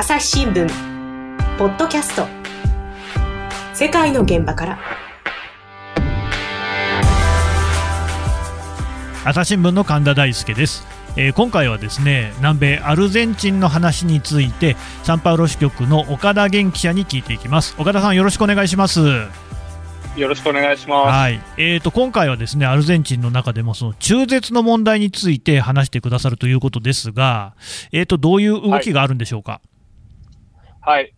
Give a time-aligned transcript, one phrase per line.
[0.00, 0.66] 朝日新聞
[1.58, 2.26] ポッドキャスト。
[3.74, 4.78] 世界の現場から。
[9.26, 10.86] 朝日新聞の神田大輔です、
[11.18, 17.76] えー今回はですね南米アルゼンチンの話についてサンパウロ支局の岡田元記者に聞いていきます。
[17.78, 19.00] 岡田さんよろしくお願いします。
[20.16, 21.08] よろしくお願いします。
[21.14, 27.54] はい、えー、と今回はですねアルゼンチンの中でもその中絶の問題について話してくださるということですが、
[27.92, 29.52] えー、とどういう動きがあるんでしょうか？
[29.52, 29.69] はい、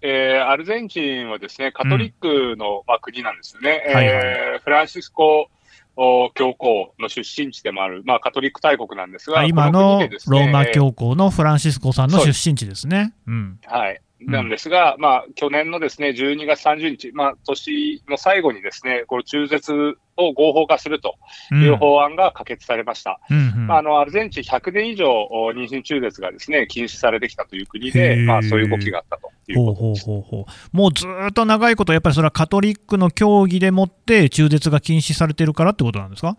[0.03, 3.83] えーアルゼンチンはですね、カトリックの、まあ、国なんですよね。
[3.87, 5.49] はいはいえーフランシスコ
[5.97, 13.13] お教皇の出身地でもある、まあ、カトリック大国なんですが、あ今このローマ教皇のフランシスコさんの出身地ですね。
[13.27, 13.97] うんはい。
[13.97, 19.99] うんなんですが、まあ、去年のですね、12月30日、まあ、年の最後にですね、この中絶
[20.29, 21.17] を合法化すると
[21.51, 21.63] うん。
[21.63, 23.21] いう法案が可決されました。
[23.31, 23.67] うんうん。
[23.67, 28.25] まあ、あの、アルゼンチン100年以上お妊娠中絶がですね、禁止されてきたという国へで、ー。
[28.25, 30.07] まあ、そういう動きがあったというほうほうことです。
[30.07, 36.37] ほうほうもうずーっと長いこと、やっぱりそれはカトリックの教義でもって中絶が禁止されてるからってことなんですか？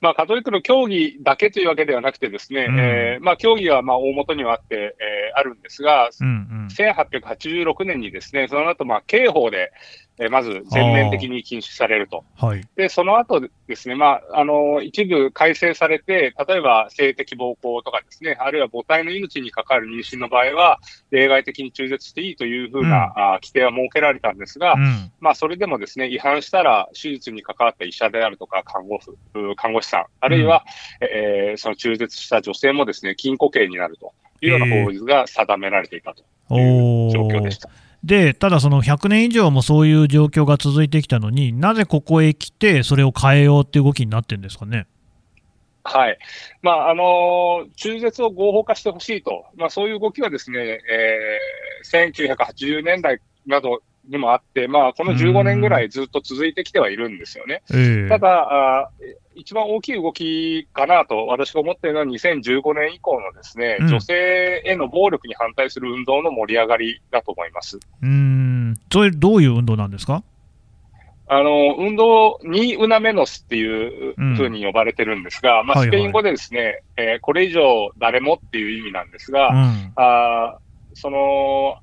[0.00, 2.78] まあ、カトリックの教義だけというわけではなくてですね、うん。
[2.80, 6.66] えーまあ、教義はまあ大元にはあって、えーあるんですが、うんうん。
[6.68, 9.72] 1886年にですね、その後、まあ、刑法で、
[10.18, 12.24] えーまず全面的に禁止されると。
[12.36, 12.62] はい。
[12.76, 25.12] で、その後ですね、まあ、あの、一部改正されて、例えば性的暴行とかですね、あるいは母体の命に関わる妊娠の場合は、例外的に中絶していいというふうな、あ規定は設けられたんですが、うん。
[25.20, 30.64] まあ、それでもですね、違反したら、手術に関わった医者であるとか、看護婦、う看護師さん、あるいは、
[31.00, 36.22] えーその中絶した女性もですね、禁錮刑になるというような法律が定められていたと
[36.56, 37.70] いう状況でした。
[38.04, 44.86] でただ、その100年以上もそういう状況が続いてきたのになぜここへ来て、それを変えようっていう動きになってるんですかね？
[45.84, 46.18] はい。
[46.62, 57.62] まあ、あの中絶を合法化してほしいと、まあ、そういう動きはですね、えー1980年代などにもあって、まあ、この15年ぐらいずっと続いてきてはいるんですよね。
[57.72, 58.08] ええ。
[58.08, 59.04] ただ、あー
[59.36, 63.88] 一番大きい動きかなと私が思っているのは2015年以降のですね、うん。
[63.88, 67.78] 女性への暴力に反対する運動の盛り上がりだと思います。
[67.78, 68.78] うーん。
[68.92, 70.22] それどういう運動なんですか？
[71.26, 75.98] あの、運動にウナメノスっていううんふうに呼ばれてるんですが、まあ、はいはい。
[75.98, 79.92] スペイン語でですね、えーこれ以上誰もっていう意味なんですが、うん。
[79.96, 80.64] あー
[80.96, 81.78] その、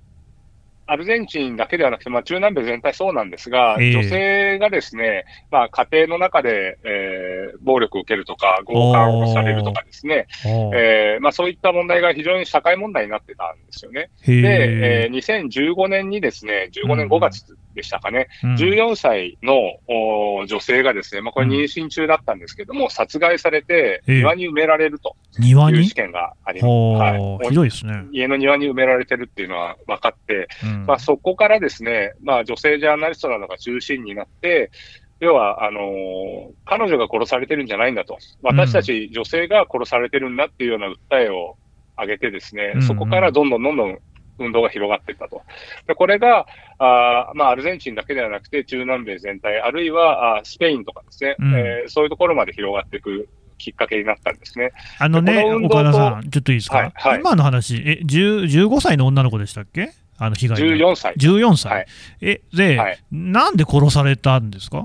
[0.91, 3.94] アルゼンチンだけではなくて、まあ、中南米全体そうなんですが、ええ。
[3.94, 7.31] 女性がですね、まあ、家庭の中で、えー
[7.62, 10.25] 暴力を受けるとか、強姦をされるとかですね、
[10.74, 14.09] えーまあ、そういった問題が非常に社会問題になってたんですよね。
[14.24, 18.56] へで、ええー2015年にですね、15年5月でしたかね、うん。
[18.56, 19.53] 14歳の
[19.88, 24.18] お女性がですね、まあ、これ妊娠中だったんですけども、殺害されて、ええ。
[24.18, 25.16] 庭に埋められると。
[25.40, 25.78] 庭に？
[25.79, 26.66] いう事件があります。
[26.68, 27.12] ほはい。
[27.19, 28.06] ーひどいですね。
[28.12, 34.72] 家の庭に埋められてるっていうのは分かって、うんまあ、そこからですね、まあ、女性ジャーナリストなどが中心になって、
[35.19, 38.18] 要は、あのー彼女が殺されてるんじゃないんだと。
[38.42, 41.58] 私たち女性が殺されてるんだっていうような訴えを
[42.00, 42.81] 上げてですね、うん。
[42.81, 44.00] うんそこからどんどんどんどん
[44.40, 45.41] 運動が広がっていったと。
[45.86, 46.47] でこれが、
[46.80, 51.53] あーまあ、アルゼンチンだけではなくて、中南米全体、あるいはあースペインとかですね、うん。
[51.56, 53.28] えーそういうところまで広がっていく
[53.59, 54.72] きっかけになったんですね。
[54.97, 57.20] あのね、この岡田さん、ちょっといいですか、はいはい。
[57.20, 59.90] 今の話、え10 15歳の女の子でしたっけ？
[60.24, 61.16] あの被害の14歳。
[61.16, 61.88] 14歳、はい。
[62.22, 63.00] えで、はい。
[63.12, 64.84] なんで殺されたんですか？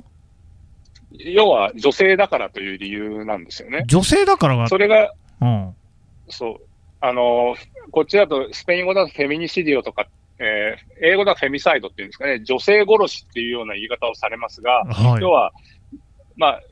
[1.12, 3.84] 要は女性だからという理由なんですよね。
[3.86, 5.74] 女性だからが、それが、うん、
[6.28, 6.60] そう。
[7.02, 7.54] あの、
[7.90, 10.06] こっちだと、スペイン語だとフェミニシディオとか、
[10.38, 15.22] えー英語だとフェミサイドっていうんですかね、女性殺しっていうような言い方をされますが、はい。
[15.22, 15.52] 要は、
[16.36, 16.62] まあ、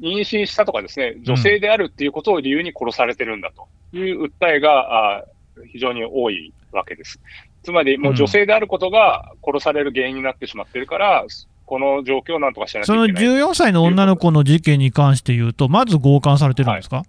[0.00, 5.24] 妊娠したとかですね、女性であるっていうことを理由に殺されてるんだという訴えが、あ
[5.72, 7.20] 非常に多いわけです。
[7.66, 11.24] つまり、もう女性であることが殺される原因になってしまってるから、
[11.66, 13.24] この状況をなんとかしなきゃそのいけない。
[13.24, 17.02] 14歳の女の子の事件に関して言うと、まず強姦されてるんですか、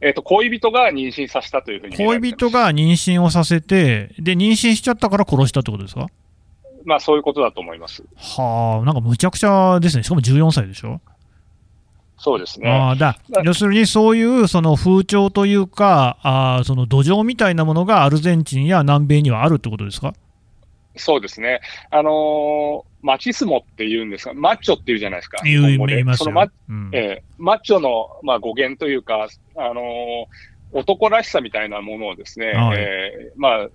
[0.00, 1.96] えっ、と、恋人が妊娠させたというふうに。
[1.96, 6.06] 恋人が妊娠をさせて、で妊娠しちゃったから殺したってことですか？
[6.86, 8.02] まあ、そういうことだと思います。
[8.16, 11.02] はあ、なんかむちゃくちゃですね、しかも14歳でしょ？
[12.18, 12.68] そうですね。
[12.70, 20.14] あーだまあ要するにそういうその風潮というか、あーその土壌みたいなものがアルゼンチンや南米にはあるってことですか？
[20.96, 21.60] そうですね。
[21.90, 25.38] あのーマチスモって言うんですが、マッチョって言うじゃないですか。
[25.44, 26.12] 日本語でマ,、
[26.68, 30.24] うんえーマッチョの、まあ、語源というか、あのー
[30.72, 33.68] 男らしさみたいなものをですね、はいえーまあ、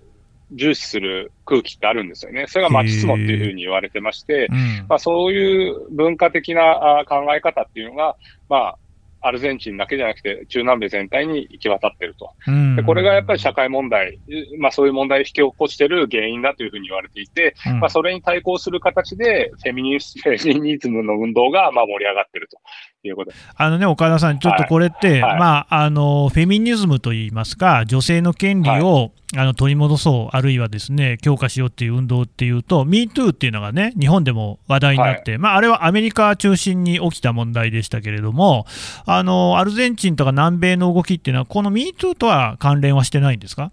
[0.52, 2.46] 重視する空気ってあるんですよね。
[2.48, 4.86] それがマチスモっていうふうに言われてまして、うん。
[4.88, 8.16] まあ、そういう文化的なあ考え方っていうのが、
[8.48, 8.78] まあ、
[9.26, 12.30] アルゼンチンだけじゃなくて、中南米全体に行き渡ってると。
[12.46, 12.76] うん。
[12.76, 14.20] でこれがやっぱり社会問題、
[14.58, 17.80] まあそういう問題を引き起こしている原因だというふうに言われていて、うん。
[17.80, 22.58] まあそれに対抗する形でフェミニス フェミニズムの運動がまあ盛り上がってると
[23.02, 23.32] いうこと。
[23.56, 25.38] あのね、岡田さん、ちょっとこれって、はい。
[25.38, 38.66] まあ、あのフェミニズムといいますか、女性の権利を、あの取り戻そう、あるいはですね強化しようっていう運動っていうと、MeToo っていうのがね、日本でも話題になって、まあ、あれはアメリカ中心に起きた問題でしたけれども、
[39.06, 43.72] あのアルゼンチンとか南米の動きっていうのは、この MeToo とは関連はしてないんですか？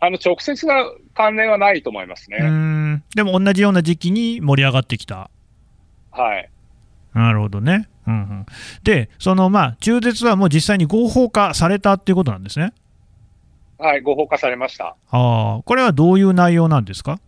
[0.00, 0.74] あの直接な
[1.14, 2.38] 関連はないと思いますね。
[2.38, 5.30] んでも同じような時期に盛り上がってきた。
[6.10, 6.50] はい。
[7.12, 7.88] なるほどね。
[8.06, 8.46] うんうん、
[8.82, 12.72] で、そのまあ中絶はもう実際に合法化されたっていうことなんですね。
[13.80, 14.96] はい、合法化されました。
[15.10, 17.18] ああ、これはどういう内容なんですか？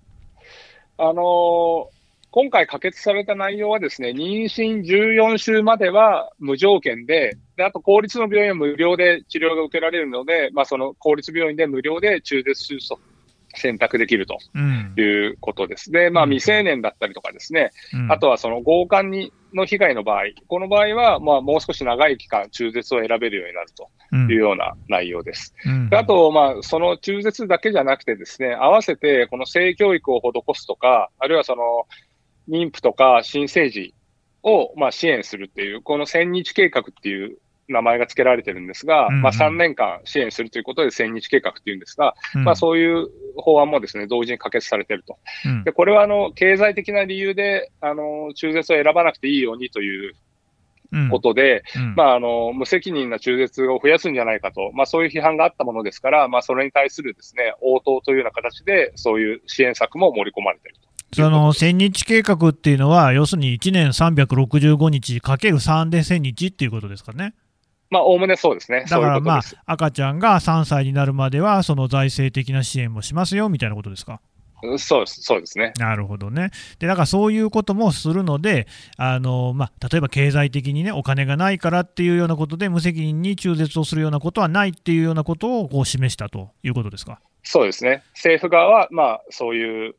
[0.99, 1.93] あのー
[2.35, 12.99] 今回可決された内容はですね、妊娠14週までは無条件で、で、あと公立の病院は無料で治療が受けられるので、まあその公立病院で無料で中絶手術を
[13.55, 14.95] 選択できるとうん。
[14.97, 15.91] いうことです。
[15.91, 25.55] で、まあうん未成年だったりとかですね、うんあとはその強姦にの被害の場合、この場合はまあもう少し長い期間中絶を選べるようになるとうんいうような内容です。
[25.67, 31.87] うんであと、まあ、その中絶だけじゃなくてですね、合わせてこの性教育を施すとか、あるいはその
[32.49, 33.95] 妊婦とか新生児
[34.43, 37.39] をまあ支援するっていう、この千日計画っていう
[37.73, 45.19] 名前が付けられてるんですが、うんうんまあ3年間支援するということで千日計画っていうんですが、うんまあそういう法案もですね、同時に可決されていると。
[45.47, 50.15] うんで、これはあの、経済的な理由で、あの、中絶を選ばなくていいようにという
[50.93, 60.93] うんことで、うんまあ、あの、無責任な中絶を増やすんじゃないかと、まあ、そういう批判があったものですから、まあ、それに対するですね、応答というような形で、そういう支援策も盛り込まれていると。
[61.15, 67.35] その1000日計画っていうのは、要するに1年365日かける3で1000日っていうことですかね。
[67.93, 68.87] まあ、おおむねそうですね。
[68.89, 74.21] だからまあ赤ちゃんが3歳になるまでは、その財政的な支援もしますよみたいなことですか？
[74.79, 75.73] そうです、そうですね。
[75.77, 76.51] なるほどね。
[76.79, 78.67] で、だからそういうこともするので、
[78.97, 87.19] あのまあ、例えば経済的にね、お金がないからっていうようなことで、無責任に中絶をするようなことはないっていうようなことをこう示したということですか？
[87.43, 88.05] そうですね。
[88.15, 89.97] 政府側は、まあ、そういう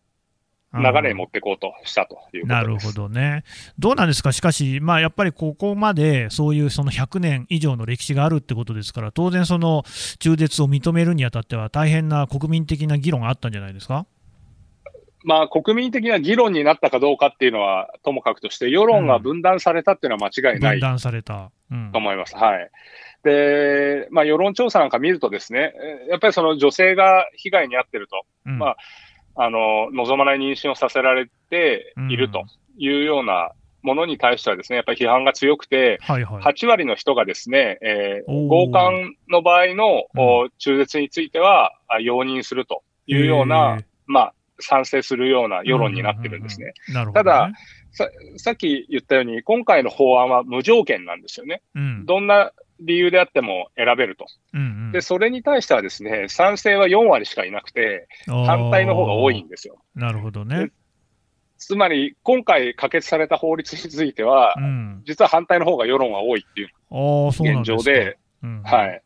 [0.73, 2.47] 流れに持っていこうとしたということです。
[2.47, 3.43] なるほどね。
[3.77, 9.83] どうなんですか、しかし、まあ、やっぱりここまでそういうその100年以上の歴史があるってことですから、当然、その
[10.19, 14.07] 中絶を認めるにあたっては、大変な国民的な議論があったんじゃないですか？
[15.25, 21.51] まあ、国民的な議論になったかどうかっていうのはともかくとして、世論が分断されたっていうのは間違いない分断された。
[21.71, 22.35] うんと思います。
[22.35, 22.69] はい。
[23.23, 25.73] で、まあ、世論調査なんか見るとですね、
[26.07, 28.77] えやっぱりその女性が被害に遭ってると、うんまあ
[29.35, 32.45] あの、望まない妊娠をさせられていると
[32.77, 33.51] いうような
[33.81, 36.43] ものに対してはですね、やっぱり批判が強くて、はいはい。
[36.43, 46.73] 8割の人がですね、えー強姦の場合の、お中絶についてはあ容認するというような、まあ、賛成するような世論になってるんですね。
[46.93, 47.05] ね。
[47.13, 47.51] ただ
[47.91, 51.61] さ、さっき言ったように、今回の法案は無条件なんですよね。
[51.75, 54.25] うん、どんな理由であっても選べると。
[54.53, 59.81] うんうんで、それに対してはですね、賛成は4割しかいなくて、反対の方が多いんですよ。
[59.95, 60.71] なるほどね。
[61.57, 66.67] つまり、今回可決された法律については、うん、実は反対の方が世論が多いっていう
[67.29, 67.63] 現。
[67.63, 69.01] 状で、うんはい。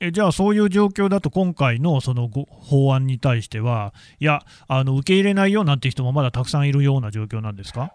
[0.00, 7.92] えじゃあ、そういう状況だと、今回のそのご法案に対しては、いやあの、受け入れないよなんて人もまだたくさんいるような状況なんですか？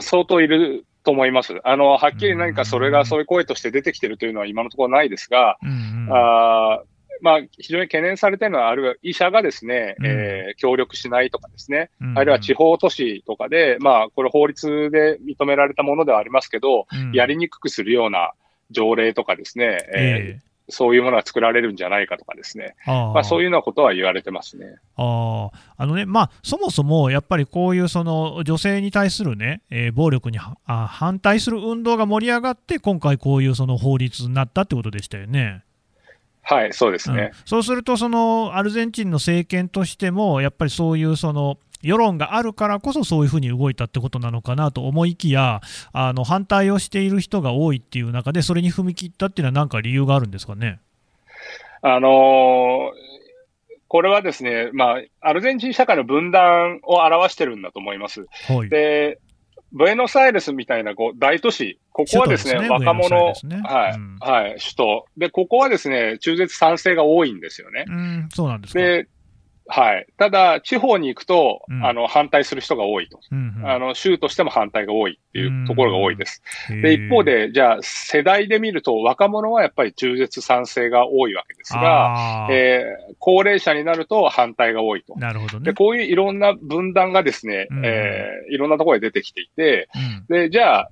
[0.00, 1.60] 相当いると思います。
[1.64, 6.08] あの、はっきり何かそれがそういう声として出てきてるというのは今のところないですが、うんうん。
[6.10, 6.86] あー
[7.22, 10.06] まあ、非常に懸念されているのは、あるいは医者がですね、うん。
[10.06, 12.18] えー協力しないとかですね、うん。
[12.18, 17.12] あるいは地方都市とかで、まあ、これ法律で認められたものではありますけど、うん。
[17.12, 18.32] やりにくくするような
[18.70, 20.00] 条例とかですね、えー
[20.38, 24.76] えそういうものが作られるんじゃないかとかですね、えあまあ、そういうようなことは言われてますね。
[24.96, 35.62] あーあのね、まあ、そもそもやっぱりこういうその女性に対する、ねえー暴力にはあ反対する運動が盛り上がって、今回、こういうその法律になったってことでしたよね。
[36.42, 37.30] はい、そうですね。
[37.32, 45.60] うんそうすると、そのアルゼンチンの政権としても、やっぱりそういうその世論があるからこそ、そういうふうに動いたってことなのかなと思いきや、
[45.92, 50.78] あの反対をしている人が多いっていう中で、それに踏み切ったっていうのは、なんか理由があるんですかね？
[51.82, 53.10] あのー
[53.92, 58.24] これはですね、まあ、アルゼンチン社会の分断を表してるんだと思います。
[58.46, 59.18] はい、で、
[59.72, 65.06] ブエノスアイレスみたいなこう大都市、ここはですね、すね若者、ねはい、うんはい、首都。
[65.16, 67.84] で、ここはですね、中絶賛成が多いんですよね。
[67.88, 68.78] うん、そうなんですか。
[68.78, 69.08] で、
[69.70, 70.06] はい。
[70.18, 73.20] ただ、地方に行くと、うんあの、反対する人が多いと。
[73.30, 76.42] うんうんあの、州としても反対が多いっていうところが多いです。
[76.68, 85.14] で、一方、で、じゃあ、世代で見ると、若者はやっぱり中絶賛成が多いわけですが、えー高齢者になると反対が多いと。
[85.16, 85.74] なるほどねで、。
[85.74, 89.88] こういういろんな分断がですね、うんえーいろんなところで出てきていて、
[90.28, 90.90] うんで、じゃあ、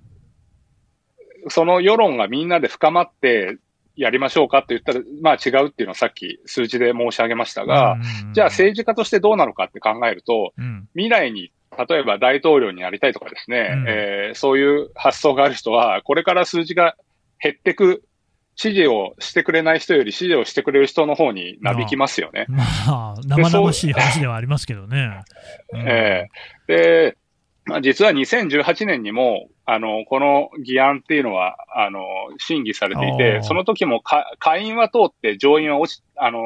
[1.48, 3.56] その世論がみんなで深まって
[3.98, 7.96] やりましょうかって言ったら、まあ違うっていうのはさっき数字で申し上げましたが、う
[8.30, 10.88] んじゃあ政治家としてどうなのかって考えると、うん。
[10.94, 11.52] 未来に
[11.88, 13.84] 例えば大統領になりたいとかですね、うん。
[13.88, 16.96] えーそういう発想がある人は、これから数字が
[17.42, 18.04] 減ってく、
[18.54, 22.46] 支持をしてくれない人より支持をしてくれる人の方になびきますよね。
[22.48, 25.22] まあ、生々しい話ではありますけどね。
[25.72, 25.88] うん。
[25.88, 26.28] え
[26.68, 27.16] えで、
[27.68, 32.00] まあ、実は2018年にも、あの、この議案っていうのは、あの、
[32.38, 36.40] 審議されていて、その時もか下院は通って上院は落ち、あの、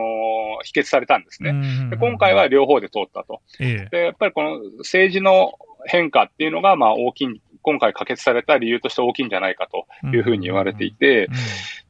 [0.65, 1.51] 否決されたんですね。
[1.51, 3.41] うんで今回は、両方で通ったと。
[3.61, 3.89] ええ。
[3.91, 5.53] で、やっぱりこの政治の
[5.87, 11.35] 変化っていうのが、まあ大きい、今回可決された理由として大きいんじゃないかというふうに言われていて、うん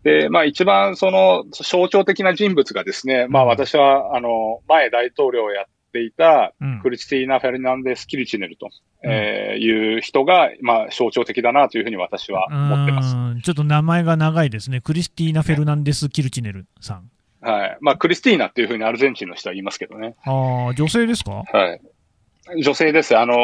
[0.02, 8.70] で、まあ一番その象徴的な人物がですね、まあ私は、あの、前大統領をやっていた、うんクリスティーナ・フェルナンデス・キルチネルと、
[9.04, 13.14] うんえーいう人が、まあ象徴的だなというふうに私は思ってます。
[13.14, 14.80] うんちょっと名前が長いですね。
[14.80, 17.10] クリスティーナ・フェルナンデス・キルチネルさん。
[17.40, 17.78] はい。
[17.80, 20.14] まあクリスティーナっていうふうにアルゼンチンの人は言いますけどね。
[20.24, 21.44] ああ、女性ですか？
[21.52, 21.78] は
[22.56, 22.62] い。
[22.62, 23.16] 女性です。
[23.16, 23.36] あのー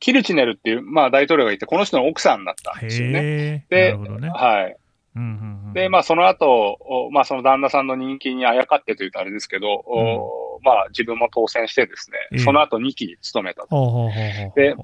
[0.00, 3.66] キルチネルっていう、まあ大統領がいて、この人の奥さんになったんですよね。
[3.70, 4.30] でね。
[4.30, 4.76] はい。
[5.14, 14.10] うんうんうんで、まあ、その後、おまあ、その旦那さんの人気にあやかってというとあれですけど、おまあ、自分も当選してですええね、その後2期務めたと。
[14.54, 14.74] で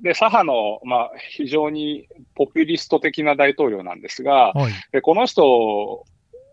[0.00, 4.72] で、左派の、まあ、非常にポピュリスト的な大統領なんですが、はい。
[4.92, 6.04] でこの人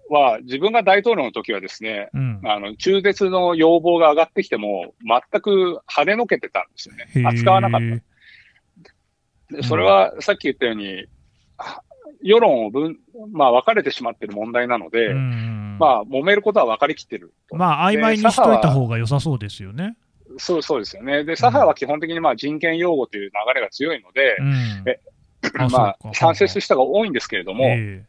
[0.09, 2.41] は自分が大統領の時はですね、うん。
[2.43, 9.55] あの、中絶の要望が上がってきても、全く跳ねのけてたんですよね扱わなかった。
[9.57, 11.05] でそれはさっき言ったように、
[11.57, 11.83] は
[12.25, 12.97] 世論を分、
[13.31, 17.55] まあ分かれてしまっている問題なので、うんまあ揉めることは分かりきってると。
[17.55, 19.95] まあ、曖昧にしといた方が良さそうですよね。
[20.37, 21.23] そうそうですよね。
[21.23, 25.71] で、左派は基本的にまあ人権擁護という流れが強いのでう、ん。
[25.71, 28.03] まあ賛成する人が多いんですけれども、え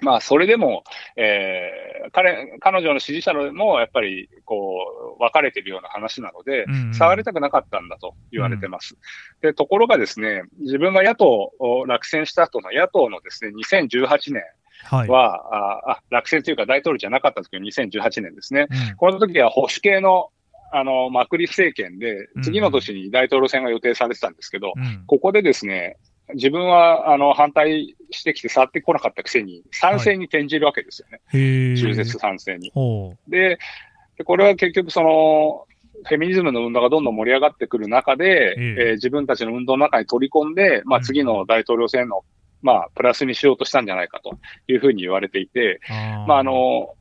[0.00, 0.84] まあそれでも、
[1.16, 8.96] えー彼、彼女の支持者のもやっぱりこう分かれているような話なので、うん触りたくなかったんだと言われてます。
[9.40, 14.42] で、ところがですね、自分が野党を落選した後の野党のですね、2018年え
[14.84, 15.08] はい。
[15.08, 18.66] は、ああ落選というか大統領じゃなかったんですけど、2018年ですね。
[18.70, 20.30] うんこの時は保守系の、
[20.72, 25.96] あの、マクリ政権でうん、次の年に大統領選が予定されてたんですけど、うんここでですね、
[26.34, 31.20] 自分は、あの、反対してきて触ってこなかったくせに、賛成に転じるわけですよね。
[31.32, 31.76] へえ。
[31.76, 32.70] 中絶賛成に。
[32.74, 33.58] ほで、
[34.18, 35.66] でこれは結局その、
[36.04, 42.24] フェミニズムの運動がどんどん盛り上がってくる中で、えええー自分たちの運動の中に取り込んで、まあうん次の大統領選の、
[42.62, 45.92] まあプラスにしようとしたんじゃないかというふうに言われていて、う。
[45.92, 46.94] あーまああ、の、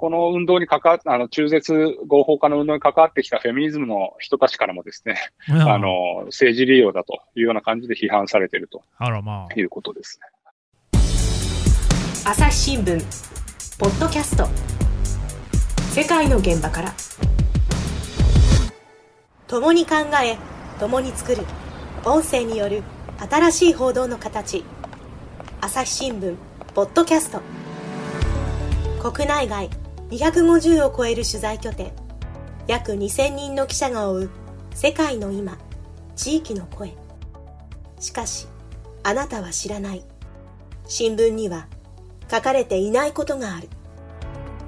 [0.00, 5.16] この運動に関わっあの、中絶合法化の運動に関わってきたフェミニズムの人たちからもですね、
[5.50, 5.60] うん。
[5.60, 8.82] あ、の、政治利用だというような感じで批判されていると。
[8.96, 9.60] あらまあ。
[9.60, 11.00] いうことですね。
[12.24, 12.98] 朝日新聞
[13.78, 14.48] ポッドキャスト。
[15.92, 16.94] 世界の現場から。
[19.48, 20.38] 共に考え
[20.78, 21.44] 共に作る。
[22.06, 22.82] 音声による
[23.18, 24.64] 新しい報道の形。
[25.60, 26.36] 朝日新聞
[26.74, 27.42] ポッドキャスト。
[29.02, 29.68] 国内外
[30.10, 31.92] 250を超える取材拠点。
[32.66, 34.30] 約2000人の記者が追う
[34.74, 35.56] 世界の今
[36.16, 36.94] 地域の声。
[38.00, 38.46] しかし
[39.02, 40.04] あなたは知らない。
[40.86, 41.68] 新聞には
[42.30, 43.68] 書かれていないことがある。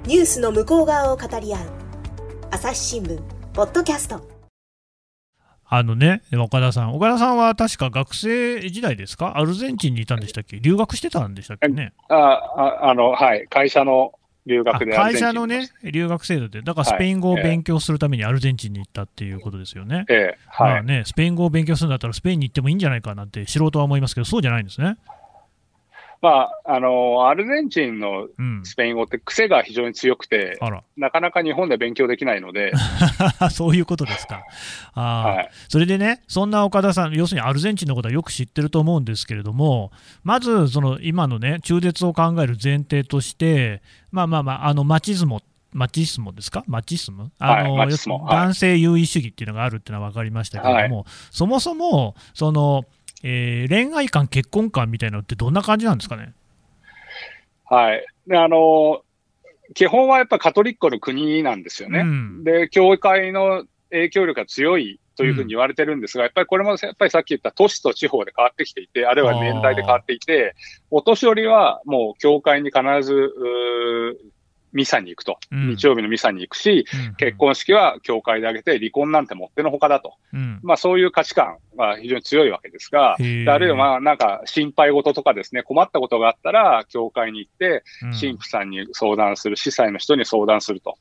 [0.05, 1.59] ニュースの向こう側を語り合う。
[2.51, 3.21] 朝日新聞
[3.53, 4.21] ポッドキャスト。
[5.65, 11.93] あのね、岡田さん、岡田さんは確か学生時代ですか、アルゼンチンにいたんでしたっけ、留学してたんでしたっけね？
[12.09, 14.13] あ、ああの、はい、会社の
[14.45, 20.05] 留あ学で会社のね、留学制度で、だからスペイン語を勉強するためにアルゼンチンに行ったっていうことですよね。
[20.09, 20.73] ええ、はい。
[20.73, 24.97] まあね、スペイン語を勉強するんだったら、スペインに行ってもいいんじゃないかなって素人は思いますけど、そうじゃないんですね。
[26.23, 28.61] まあ、あの、アルゼンチンのうん。
[28.63, 32.71] スペイン語って癖が非常に強くて、あら、なかなか日本で勉強できないので、
[33.51, 34.41] そういうことですか。
[34.93, 35.35] あー。
[35.35, 35.49] はい。
[35.67, 39.91] それでね、そんな岡田さん、要するにアルゼンチンのことはよく知ってると思うんですけれども、
[40.23, 45.41] まず、その今のね、中絶を考える前提として、まあまあまあ、あのマチズモ、
[45.73, 47.33] マチスモですか、マチスム？
[47.39, 52.85] あの、男性優位主義っていうのがあるっていうのは分かりましたけれども、そもそも、その、
[53.23, 56.33] えー恋愛観、結婚観みたいなのってどんな感じなんですかね？
[57.65, 58.05] はい。
[58.27, 59.01] で、あの、
[59.73, 61.99] 基本はやっぱカトリックの国なんですよね。
[61.99, 70.55] うんで、教会の影響力が強いというふうに言われてるんですが、やっぱりこれもやっぱりさっき言った都市と地方で変わってきていて、あるいは年代で変わっていて、
[70.91, 73.31] お年寄りはもう教会に必ず、
[74.73, 75.37] ミサに行くと。
[75.51, 75.69] うん。
[75.69, 77.15] 日曜日のミサに行くし、うん。
[77.15, 80.15] 結婚式は教会で挙げて離婚なんてもってのほかだと。
[80.33, 80.59] うん。
[80.63, 88.11] まあそういう価値観が非常に強いわけですが、あるいはまあなんか心配事とかですね、困ったことがあったら、教会に行って、うん。
[88.11, 90.97] 神父さんに相談する、司祭の人に相談すると。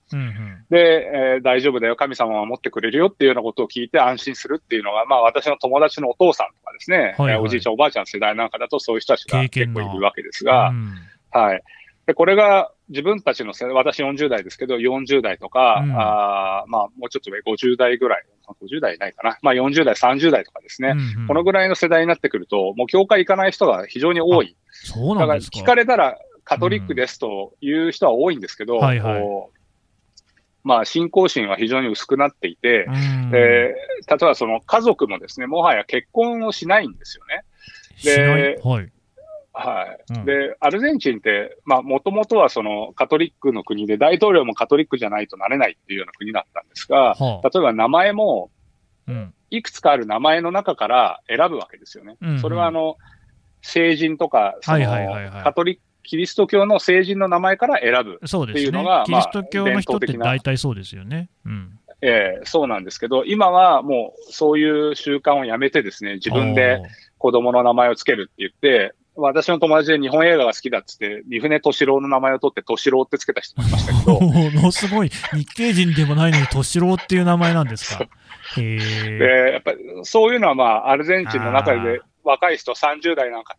[0.70, 7.34] で、えー大丈夫だよ、神様は守ってくれるよっていうようなことを聞いて安心するっていうのが、まあ私の友達のお父さんとかですね、はいはい。
[7.34, 9.48] えーおじいちゃんおばあちゃん世代なんかだとそういう人たちが。
[9.48, 10.94] 結構いるわけですが、うん。
[11.30, 11.62] はい。
[12.12, 24.56] で、これが自分たちの世代、私40代ですけど、40代とか、うんあーまあもうちょっと上、50代ぐらい、50代ないかな、まあ40代、30代とかですね、うんうんこのぐらいの世代になってくると、もう教会行かない人が非常に多い。
[24.70, 25.58] そうだからなんですか。
[25.58, 29.58] 聞かれたらカトリックですという人は多いんですけど、はいはいこう
[30.64, 32.90] まあ信仰心は非常に薄くなっていて、う
[33.26, 37.42] んで例えばその家族もですね、もはや結婚をしないんですよね。
[37.96, 38.42] しない？
[38.42, 38.92] ではい。
[39.52, 40.12] はい。
[40.14, 48.50] うんで、アルゼンチンって、まあ、もともとはそのカトリックの国で、大統領もカトリックじゃないとなれないっていうような国だったんですが、はあ例えば名前も、
[49.08, 52.16] うんいくつかある名前の中から選ぶわけですよね。
[52.22, 52.96] うんうんそれはあの、
[53.60, 58.18] 聖人とか、カトリック、キリスト教の聖人の名前から選ぶ。
[58.24, 59.04] っていうのが。
[59.06, 61.28] キリスト教の人って大体そうですよね。
[61.44, 61.78] うん。
[62.00, 66.82] えーそうなんですけど、今はもうそういう習慣をやめてですね、自分で
[67.18, 78.04] 子供の名前をつけるって言って、私の友達で日本映画が好きだっつって、三船敏郎の名前を取って敏郎ってつけた人もいましたけど、 ものすごい、日系人でもないのに、敏郎っていう名前なんですか？
[78.04, 78.08] へ
[78.58, 78.78] え。
[79.18, 83.56] で、やっぱりそういうのはまあ、アルゼンチンの中で若い人30代なんか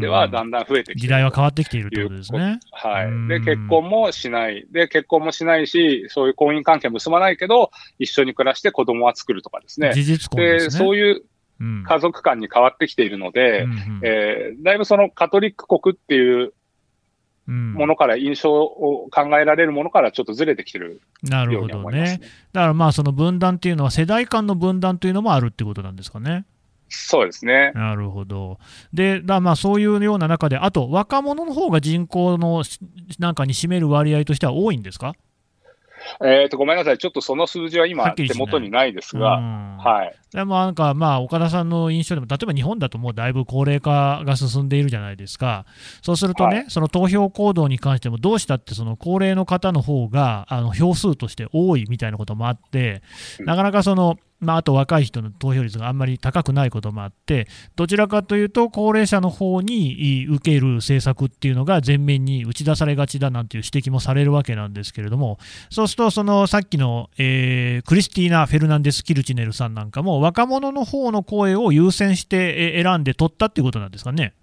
[0.00, 2.60] ではだんんだん増えてきてる時代は変わってきているってことですね。
[2.70, 3.06] はい。
[3.06, 4.66] うんで、結婚もしない。
[4.70, 9.92] で、結婚もしないし、そういう婚姻関係結ばないけど、一緒に暮らして子供は作るとかですね。
[9.92, 10.84] 事実婚で、ですね。
[10.84, 11.22] そういううん
[11.86, 16.52] 家族間に変わってきているので、うんうんえーだいぶそのカトリック国っていう
[17.48, 22.28] うんものから、印象を考えられるものからちょっとずれてきてるなるほどように思いますねね。。
[22.52, 26.44] だからまあ、その分断っていうのは、世代間の分断というのもあるってことなんですかね。
[26.88, 27.72] そうですね。
[27.74, 28.58] なるほど。
[28.92, 32.78] で、だまあそういうような中で、あと若者の方が人口のし
[33.18, 35.14] なんかに占める割合としては多いんですか？
[36.24, 36.98] えっ、と、ごめんなさい。
[36.98, 39.76] ちょっとその数字はは今手元にないですうが、ん。
[39.78, 40.14] はい。
[40.32, 45.66] でもなんか、まあ、岡田さんの印象でも、例えば日本だともうだいぶ高齢化が進んでいるじゃないですか、
[46.02, 46.64] そうするとね、はい。
[46.68, 53.02] その投票行動に関しても、どうしたってその高齢の方の方があの票数として多いみたいなこともあって、
[53.40, 53.46] うん。
[53.46, 65.38] なかなかその、まあ、あと若い人の投票率があんまり高くないこともあって、どちらかというと、高齢者の方に受ける政策っていうのが前面に打ち出されがちだなんていう指摘もされるわけなんですけれども、
[65.70, 74.34] そうすると、そのさっきの、えークリスティーナ・フェルナンデス・キルチネルさんなんかも、若者の方の声を優先して選んで取ったっていうことなんですかね。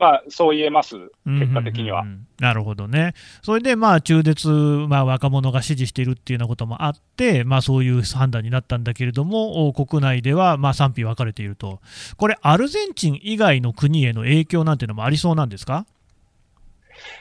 [0.00, 0.96] まあ、そう言えます。
[0.96, 3.12] うん結果的にはうんうんうんなるほどね。
[3.42, 11.80] それで、まあ、中絶、まあ、若者が支持しているっていうようなこともあって、まあ、そういう判断になったんだけれども、お国内では、まあ、賛否分かれていると。
[12.16, 15.84] これ、アルゼンチン以外の国への影響なんていうのもありそうなんですか？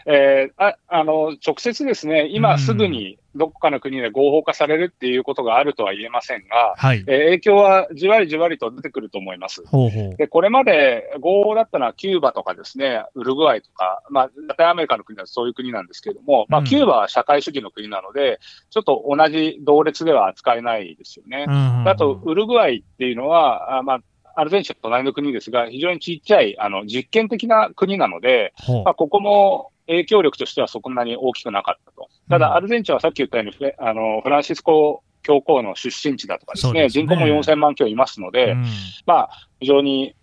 [0.05, 7.03] えーああの直接ですね、うん今すぐにどこかの国で合法化されるっていうことがあるとは言えませんが、はい。
[7.07, 9.63] えー影響はじわりじわりと出てくると思います。
[9.67, 10.15] ほうほう。
[10.15, 18.39] で、これまで合法だったのはキューバとかですね、ウルグアイとか、まあ、ラテンアメリカの国だとそういう国なんですけれども、まあ、うんキューバは社会主義の国なので、
[18.69, 21.45] ちょっと同じ同列では扱えないですよね。
[21.47, 23.99] うんうんうんあと、ウルグアイっていうのは、あまあ、
[24.39, 28.53] アルゼンチンの隣の国ですが、非常にちっちゃい、あの、実験的な国なので、
[28.85, 32.07] まあ、ここも影響力としてはそんなに大きくなかったと。
[32.29, 38.65] たうんだ、アルゼンチンはさっき言ったように、あの、フランシスコ教皇の出身地だとかですね、すね人口も4000万強いますので、うん
[39.05, 40.15] まあ、非常に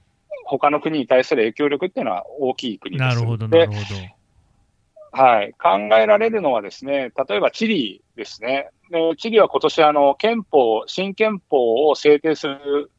[0.47, 3.15] 他の国に対する影響力っていうのは大きい国です。
[3.17, 4.07] なるほど、なるで、ほど。
[5.13, 5.53] はい。
[5.59, 8.71] 考えられるのはですね、例えばチリですね。
[8.91, 12.96] でチリは今年あの、憲法、新憲法を制定するうん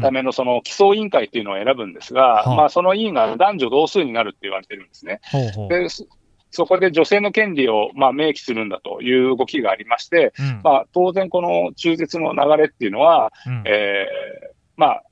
[0.00, 5.20] ためのその基礎委員会っていうのを選ぶんですが、はあまあその委員が男女同数になるって言われてるんですね。
[5.30, 5.68] ほうほう。
[5.68, 6.06] で、そ
[6.50, 15.02] そこで女性の権利をまあ明記するんだという動きがありまして、うんまあ当然この中絶の流れっていうのは、うんえーまあ、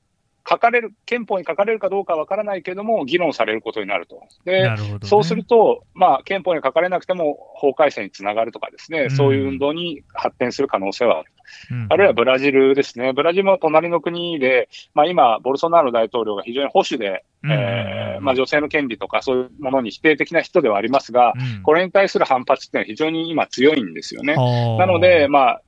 [0.49, 4.23] 書かれる、憲法に書かれるかどうかわからないけれども、議論されることになると。
[4.45, 11.31] で、ねそうすると、まあ、憲法に書かれなくても法改正につながるとかですね、うんそういう運動に発展する可能性はある。
[11.71, 13.13] うんあるいはブラジルですね。
[13.13, 24.35] ブラジルも隣の国で、まあ今、ボルソナロ大統領が非常に保守で、うんえーーまあ、女性の権利とかそういうものに否定的な人ではありますが、うんこれに対する反発っていうのは非常に今強いんですよね。
[24.35, 25.61] なので、まあ、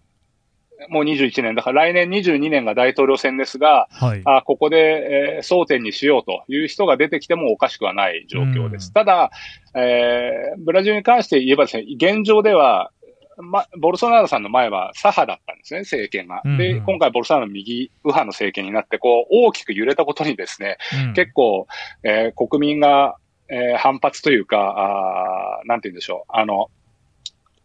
[0.88, 4.22] もう21年、だから来年22年が大統領選ですが、はい。
[4.24, 8.88] あここで、えー争点にしようという人が出てきてもおかしくはない状況です。
[8.88, 9.32] うんただ、
[9.76, 12.92] えーブラジルに関して言えばですね、現状では、
[13.42, 16.42] ま、ボルソナロさんの前は左派だったんですね、政権が。
[16.44, 21.68] うんうんで、今回ボルソナロの右右派の政権になって、こう、大きく揺れたことにですね、うん結構、
[22.04, 23.16] えー国民が、
[23.50, 26.70] えー反発というか、あーなんて言うんでしょう、あの、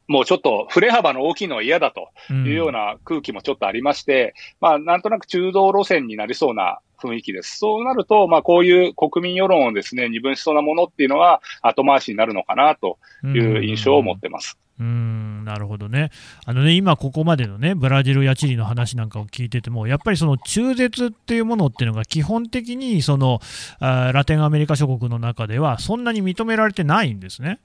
[0.06, 7.58] もうちょっと振れ幅の大きいのは嫌だというような空気もちょっとありまして、まあ、なんとなく中道路線になりそうな雰囲気です。
[7.58, 14.58] そうなると、まあ、こういう国民世論をですね、二分しそうなものっていうのは後回しになるのかなという印象を持ってます。
[14.80, 16.10] うーんなるほどね
[16.44, 23.40] あのね、今ここまでのね、ブラジルやチリの話なんかを聞いてても、やっぱりその中絶っていうものっていうのが、基本的にその
[23.78, 27.60] あーラテンアメリカ諸国の中では、そんなに認められてないんですね。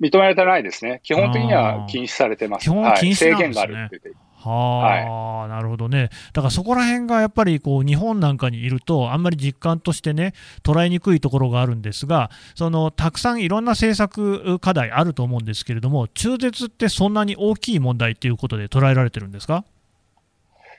[0.00, 1.00] 認められてないですね。
[1.02, 2.64] 基本的には禁止されてます。
[2.64, 4.27] 基本はい禁止なんですね制限があるって言って。
[4.40, 6.10] はあ、なるほどね。
[6.32, 19.64] だからそこら辺がやっぱりこう日本なんかにいると、あんまり実感としてね、捉えにくいところがあるんですが、そのたくさんいろんな政策課題あると思うんですけれども、中絶ってそんなに大きい問題ということで捉えられてるんですか？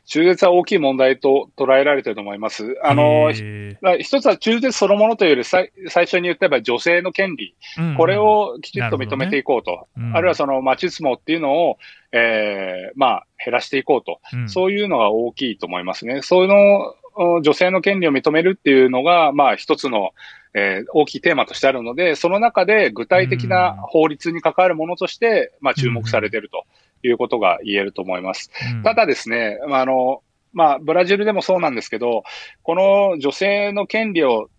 [0.10, 2.76] 中絶は大きい問題と捉えられてると思います。
[2.84, 9.88] あの、一つは中絶そのものというより最、最初に言ったば女性の権利、ーうんこれをきちっと認めていこうと。
[9.96, 11.78] うんあるいはそのマチスモっていうのを、
[12.12, 14.20] えーまあ、減らしていこうと。
[14.34, 16.24] うんそういうのが大きいと思いますね。
[16.24, 20.14] そういうのを、女性の権利を認めるっていうのが、まあ一つの、
[20.56, 26.66] えー大きいテーマとしてあるので、その中で具体的な法律に関わるものとして、まあ注目されていると
[27.04, 28.52] いうことが言えると思います。
[28.74, 32.24] うんただですね、まああの、まあ、ブラジルでもそうなんですけど、
[32.64, 34.50] この女性の権利を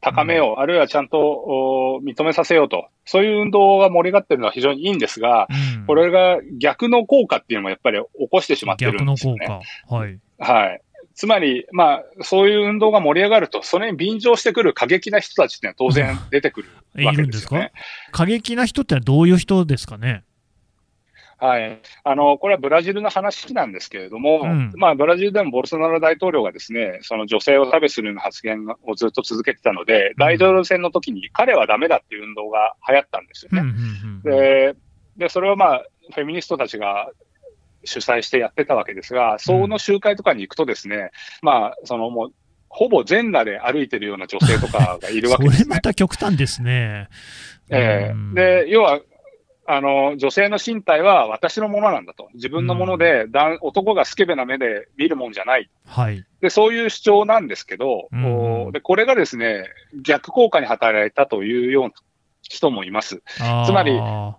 [0.00, 9.46] 高めよう、あるいはちゃんとお認めさせようと、そういう運動が盛り上がってるのは非常にいいんですが、うんこれが逆の効果っていうのもやっぱり起こしてしまってる逆のんですよ効ね。
[9.88, 9.94] 果。
[9.96, 10.18] はい。
[10.38, 10.80] はい。
[11.14, 17.72] つまり、まあ、そういう運動が盛り上がると、それに便乗してくる過激な人たちっていうのは当然出てくるいわけ るんですよね。
[18.12, 20.24] 過激な人ってのはどういう人ですかね？
[21.38, 21.80] はい。
[22.04, 33.60] あの、これはブラジルの話なんですけれども、うんまあ、ブラジルでもボルソナロ大統領がですね、その女性を差別するような発言をずっと続けてたので、大統領選の時に彼はダメだっていう運動が流行ったんですよね。
[33.60, 34.76] うんうんうんで、
[35.16, 37.10] で、それはまあ、フェミニストたちが
[37.84, 41.10] 主催してやってたわけですが、その集会とかに行くとですね、
[41.42, 42.32] まあ、そのもう、
[42.68, 45.80] ほぼ全裸で歩いてるような女性とかがいるわけですね それま。
[45.80, 47.08] た極端ですね。
[47.70, 49.00] えうんえで、要は、
[49.66, 52.28] あの、女性の身体は私のものなんだと。
[52.34, 55.70] 自分のもので、だ男がスケベな目で見るもんじゃない。
[55.86, 56.24] はい。
[56.40, 59.68] で、そういう主張なんですけど、うんおで、これがですね、
[60.02, 61.92] 逆効果に働いたというような
[62.42, 63.22] 人もいます。
[63.66, 64.36] つまりあ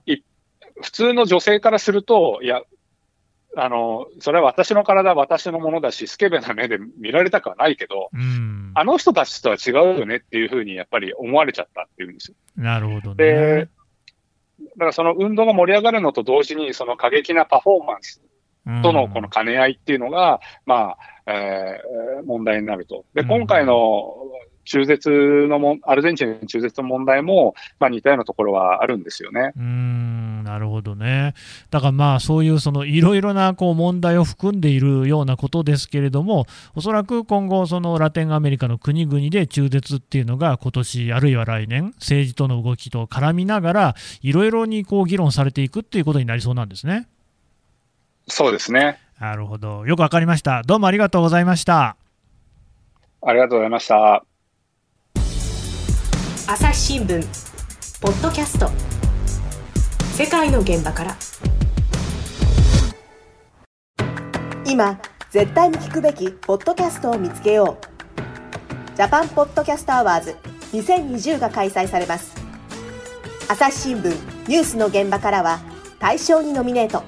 [0.81, 2.61] 普通の女性からすると、いや、
[3.57, 8.71] あの、それは私の体、私のものだし、スケベな目で見られたくはないけど、ーうん。
[8.75, 12.35] あの人たちとは違うよねっていうふうにやっぱり思われちゃったっていうんですよ。
[12.57, 13.69] なるほどでね。
[14.75, 18.21] だからその運動が盛り上がるのと同時に、その過激なパフォーマンス
[18.83, 23.05] とのこの兼ね合いっていうのが、まあ、えー問題になると。
[23.13, 24.15] で、うん今回の
[24.65, 29.51] 中絶のもん、アルゼンチンの中絶の問題も、まあ似たようなところはあるんですよね。
[29.55, 31.33] うーんなるほどね。
[31.71, 47.07] だからまあそういうそのいろいろなこう問題を含んでいるようなことですけれども、おそらく今後、そのラテンアメリカの国々で中絶っていうのが今年あるいは来年、政治との動きと絡みながら、いろいろにこう議論されていくっていうことになりそうなんですね。
[48.27, 48.99] そうですね。
[49.19, 49.85] なるほど。
[49.85, 50.63] よくわかりました。
[50.63, 51.95] どうもありがとうございました。
[53.21, 54.23] ありがとうございました。
[56.47, 57.25] 朝日新聞
[57.99, 58.69] ポッドキャスト。
[60.15, 61.15] 世界の現場から。
[64.63, 64.99] 今
[65.31, 68.95] 絶対に聞くべきポッドキャストを見つけよう。
[68.95, 70.35] Japan Podcast Awards
[70.71, 72.35] 2020が開催されます。
[73.47, 74.15] 朝日新聞
[74.47, 75.61] ニュースの現場からは
[75.97, 77.01] 大賞にノミネート。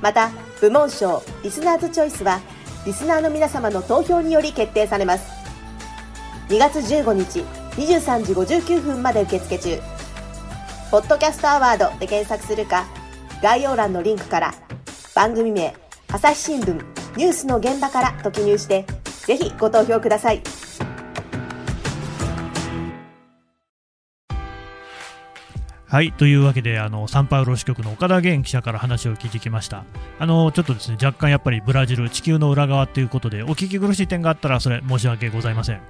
[0.00, 2.38] また部門賞リスナーズチョイスは
[2.86, 5.28] リスナーの皆様の投票により決定されます。
[6.50, 7.44] 2月15日
[7.78, 9.80] 23時59分まで受付中。
[10.90, 12.86] ポッドキャストアワードで検索するか
[13.40, 14.54] 概要欄のリンクから
[15.14, 15.74] 番組名
[16.08, 16.72] 朝日新聞
[17.16, 18.84] ニュースの現場からと記入して
[19.26, 20.57] ぜひご投票ください。
[25.90, 29.86] はいというわけであのサンパウロ支局の岡田源記者から話を聞いてきました。
[30.18, 35.80] あのちょっとですね若干やっぱりブラジル地球の裏側ということでお聞き苦しい点があったらそれ申し訳ございません。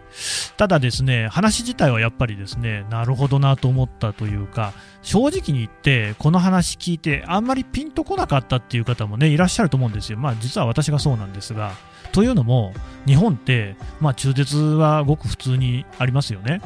[0.56, 10.18] ただですね話自体はやっぱりですねなるほどなと思ったというか正直に言ってこの話聞いてあんまりピンとこなかったっていう方もねいらっしゃると思うんですよ。
[10.18, 11.72] まあ実は私がそうなんですが。
[12.12, 12.72] というのも
[13.04, 16.62] 日本って、まあ、中絶はごく普通にありますよね。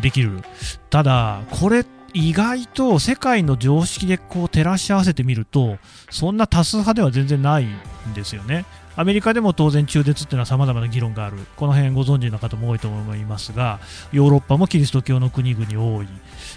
[0.00, 0.42] できる。
[0.90, 5.78] ただこれって意外と世界の常識でこう照らし合わせてみると
[6.10, 8.64] そんな多数派では全然ないんですよね。
[8.94, 11.38] アメリカでも当然中絶っていうのは様々な議論がある。
[11.56, 13.80] この辺ご存知の方も多いと思いますが、
[14.12, 16.08] ヨーロッパもキリスト教の国々多い。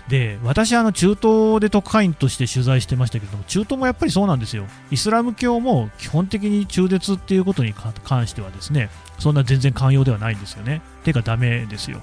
[0.10, 4.66] で、私はあの中東で特派員として取材してましたけども、中東もやっぱりそうなんですよ。
[4.92, 10.82] イスラム教も基本的に中絶っていうことに関してはですね、そんな全然寛容ではないんですよね。
[11.04, 12.02] てかダメですよ。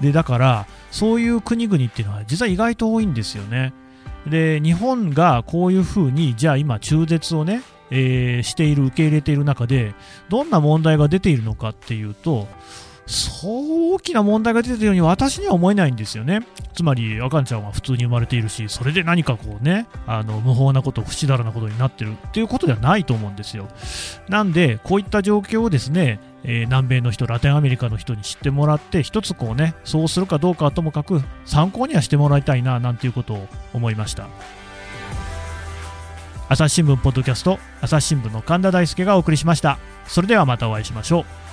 [0.00, 3.72] で、だから、そういう国々っていうのは実は意外と多いんですよね。
[4.26, 9.94] で、日本がこういうふうに、じゃあ今中絶をね、えー、している、受け入れている中で、
[10.28, 12.48] どんな問題が出ているのかっていうと、
[13.12, 16.40] そう大きな問題が出てるように私には思えないんですよね。
[16.74, 23.68] つまり、赤ちゃんは普通に生まれているし、それで何かこうね、あの無法なこと、不死だらなことになってるっていうことではないと思うんですよ。
[24.30, 34.26] なんで、こういった状況をですね、えー、南米の人、ラテンアメリカの人に知ってもらって、一つこうね、そうするかどうかはともかく、参考にはしてもらいたいな、なんていうことを思いました。
[36.48, 41.51] 朝日新聞ポッドキャスト朝日新聞の神田大輔がお送りしましたそれではまたお会いしましょう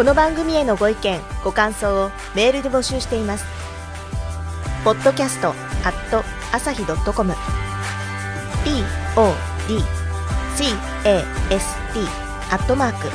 [0.00, 3.44] この番組へのご意見ご感想をメールで募集しています。
[4.82, 7.34] ポッドキャストアット朝日ドットコム。
[8.64, 9.28] podcast
[12.50, 13.08] アットマーク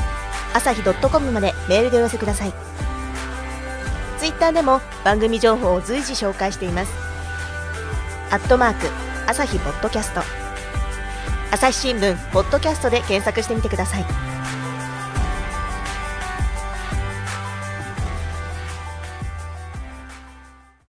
[0.54, 2.54] 朝日ドットコムまでメールでお寄せください。
[4.20, 6.94] ツイッターでも番組情報を随時紹介しています。
[8.30, 8.86] アットマーク
[9.26, 10.22] 朝日ポッドキャスト。
[11.50, 14.25] 朝日新聞ポッドキャストで検索してみてください。